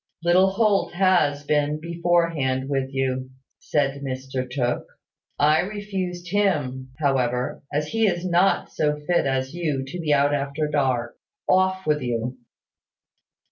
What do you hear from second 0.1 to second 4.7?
"Little Holt has been beforehand with you," said Mr